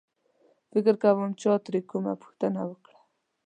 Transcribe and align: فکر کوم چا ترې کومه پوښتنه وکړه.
فکر 0.71 0.93
کوم 1.03 1.31
چا 1.41 1.53
ترې 1.65 1.79
کومه 1.91 2.13
پوښتنه 2.21 2.61
وکړه. 2.65 2.97